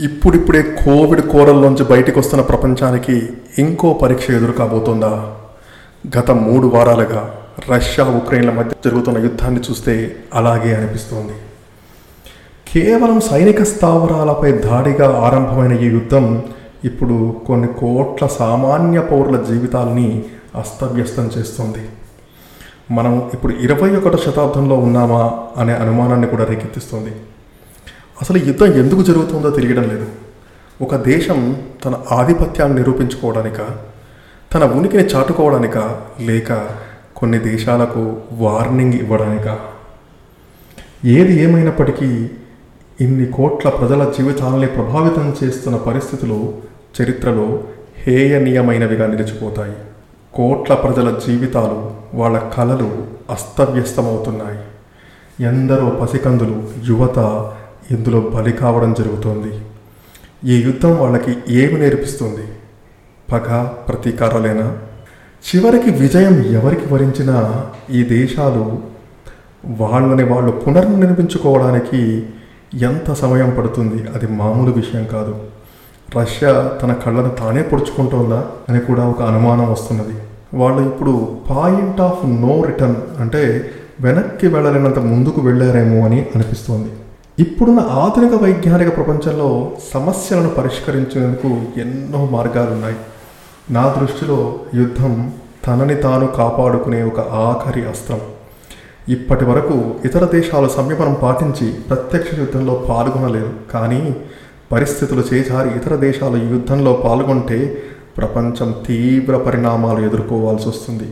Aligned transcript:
ఇప్పుడిప్పుడే 0.00 0.62
కోవిడ్ 0.62 1.20
కోరల్లోంచి 1.20 1.84
బయటకు 1.84 2.20
వస్తున్న 2.20 2.42
ప్రపంచానికి 2.42 3.28
ఇంకో 3.58 3.92
పరీక్ష 3.92 4.30
ఎదురుకాబోతుందా? 4.30 5.34
గత 6.18 6.30
మూడు 6.30 6.66
వారాలుగా 6.66 7.34
రష్యా 7.70 8.04
ఉక్రెయిన్ల 8.04 8.52
మధ్య 8.52 8.70
జరుగుతున్న 8.84 9.18
యుద్ధాన్ని 9.18 9.60
చూస్తే 9.70 10.16
అలాగే 10.34 10.74
అనిపిస్తోంది. 10.74 11.32
కేవలం 12.72 13.20
సైనిక 13.20 13.62
స్థావరాలపై 13.62 14.52
దాడిగా 14.52 15.20
ఆరంభమైన 15.20 15.80
ఈ 15.80 15.86
యుద్ధం 15.86 16.42
ఇప్పుడు 16.84 17.36
కొన్ని 17.46 17.66
కోట్ల 17.66 18.26
సామాన్య 18.26 19.00
పౌరుల 19.00 19.42
జీవితాల్ని 19.42 20.24
అస్తవ్యస్తం 20.54 21.30
చేస్తోంది. 21.38 21.88
మనం 22.94 23.30
ఇప్పుడు 23.34 23.52
ఇరవై 23.52 23.96
ఒకటో 23.96 24.18
శతాబ్దంలో 24.18 24.76
ఉన్నామా 24.76 25.32
అనే 25.56 25.72
అనుమానాన్ని 25.72 26.26
కూడా 26.26 26.44
రేకెత్తిస్తుంది. 26.44 27.12
అసలు 28.20 28.38
యుద్ధం 28.38 28.66
ఎందుకు 28.66 29.02
జరుగుతుందో 29.02 29.50
తెలియడం 29.50 29.82
లేదు. 29.82 30.06
ఒక 30.82 30.96
దేశం 30.96 31.62
తన 31.84 32.00
ఆధిపత్యాన్ని 32.12 32.78
నిరూపించుకోవడానిక 32.78 33.58
తన 34.54 34.64
ఉనికిని 34.64 35.02
చాటుకోవడానిక 35.02 36.00
లేక 36.20 36.52
కొన్ని 37.16 37.38
దేశాలకు 37.38 38.16
వార్నింగ్ 38.32 38.92
ఇవ్వడానిక? 38.92 39.58
ఏది 41.04 41.42
ఏమైనప్పటికీ 41.42 42.30
ఇన్ని 43.00 43.26
కోట్ల 43.26 43.68
ప్రజల 43.68 44.12
జీవితాలని 44.18 44.66
ప్రభావితం 44.66 45.36
చేస్తున్న 45.44 45.76
పరిస్థితులు 45.76 46.54
చరిత్రలో 47.02 47.60
హేయనీయమైనవిగా 47.96 49.06
నిలిచిపోతాయి. 49.06 49.74
కోట్ల 50.34 50.74
ప్రజల 50.74 51.18
జీవితాలు 51.26 51.92
వాళ్ళ 52.14 52.38
కళలు 52.38 53.06
అస్తవ్యస్తమవుతున్నాయి. 53.30 54.58
ఎందరో 55.44 55.90
పసికందులు 55.90 56.68
యువత 56.84 57.18
ఇందులో 57.90 58.20
బలి 58.20 58.52
కావడం 58.52 58.94
జరుగుతోంది. 58.94 59.58
ఈ 60.44 60.62
యుద్ధం 60.62 60.98
వాళ్ళకి 60.98 61.36
ఏమి 61.48 61.80
నేర్పిస్తుంది? 61.80 62.46
పగ 63.32 63.68
ప్రతీకారాలేనా? 63.88 64.78
చివరికి 65.48 65.90
విజయం 65.90 66.44
ఎవరికి 66.44 66.94
వరించినా 66.94 67.66
ఈ 67.90 68.02
దేశాలు 68.02 68.82
వాళ్ళని 69.66 70.22
వాళ్ళు 70.22 70.52
పునర్నిర్మించుకోవడానికి 70.52 72.26
ఎంత 72.74 73.12
సమయం 73.12 73.54
పడుతుంది? 73.58 74.08
అది 74.14 74.26
మామూలు 74.26 74.72
విషయం 74.72 75.04
కాదు. 75.04 75.40
రష్యా 76.18 76.78
తన 76.82 76.92
కళ్ళను 76.92 77.28
తానే 77.28 77.62
పొడుచుకుంటోందా 77.62 78.46
అని 78.68 78.80
కూడా 78.80 79.08
ఒక 79.08 79.22
అనుమానం 79.22 79.72
వస్తున్నది. 79.72 80.14
వాళ్ళు 80.54 80.82
ఇప్పుడు 80.82 81.38
పాయింట్ 81.50 82.00
ఆఫ్ 82.00 82.26
నో 82.26 82.64
రిటర్న్ 82.64 82.96
అంటే 83.18 83.70
వెనక్కి 84.00 84.46
వెళ్ళలేనంత 84.46 84.98
ముందుకు 84.98 85.40
వెళ్ళారేమో 85.40 86.04
అని 86.04 86.26
అనిపిస్తోంది. 86.34 86.88
ఇప్పుడున్న 87.42 87.80
ఆధునిక 87.80 88.42
వైజ్ఞానిక 88.42 88.96
ప్రపంచంలో 88.96 89.72
సమస్యలను 89.94 90.48
పరిష్కరించేందుకు 90.50 91.50
ఎన్నో 91.80 92.28
మార్గాలు 92.32 92.70
ఉన్నాయి 92.70 92.96
నా 93.70 93.96
దృష్టిలో 94.00 94.38
యుద్ధం 94.74 95.32
తనని 95.66 95.94
తాను 95.94 96.26
కాపాడుకునే 96.26 97.02
ఒక 97.02 97.20
ఆఖరి 97.20 97.88
అస్త్రం. 97.88 98.20
ఇప్పటి 99.08 99.44
వరకు 99.44 99.94
ఇతర 100.04 100.24
దేశాలు 100.24 100.68
సంయమనం 100.68 101.16
పాటించి 101.22 101.72
ప్రత్యక్ష 101.72 102.38
యుద్ధంలో 102.38 102.74
పాల్గొనలేదు. 102.88 103.52
కానీ 103.72 104.16
పరిస్థితులు 104.72 105.24
చేజారి 105.34 105.68
ఇతర 105.68 105.96
దేశాలు 105.96 106.36
యుద్ధంలో 106.36 106.92
పాల్గొంటే 106.92 107.82
ప్రపంచం 108.16 108.74
తీవ్ర 108.86 109.36
పరిణామాలు 109.36 110.00
ఎదుర్కోవాల్సి 110.06 110.68
వస్తుంది 110.68 111.08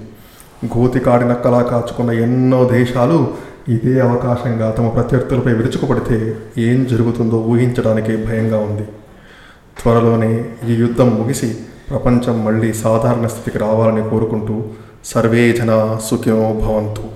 గోతికాడి 0.78 1.24
నక్కలా 1.28 1.62
కాచుకున్న 1.62 2.10
ఎన్నో 2.10 2.68
దేశాలు 2.72 3.18
ఇదే 3.68 4.00
అవకాశంగా 4.00 4.70
తమ 4.70 4.88
ప్రత్యర్థులపై 4.88 5.52
విరుచుకుపడితే 5.52 6.36
ఏం 6.58 6.84
జరుగుతుందో 6.90 7.36
ఊహించడానికే 7.36 8.16
భయంగా 8.16 8.58
ఉంది. 8.58 8.86
త్వరలోనే 9.78 10.44
ఈ 10.68 10.74
యుద్ధం 10.74 11.08
ముగిసి 11.10 11.56
ప్రపంచం 11.90 12.44
మళ్ళీ 12.44 12.72
సాధారణ 12.72 13.26
స్థితికి 13.26 13.58
రావాలని 13.58 14.10
కోరుకుంటూ 14.10 14.64
సర్వే 15.04 15.52
జన 15.52 15.98
సుఖినో 16.04 16.52
భవంతు. 16.64 17.15